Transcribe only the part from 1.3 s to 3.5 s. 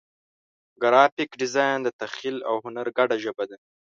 ډیزاین د تخیل او هنر ګډه ژبه